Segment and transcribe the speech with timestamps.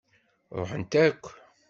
[0.59, 1.21] Ṛuḥent-ak.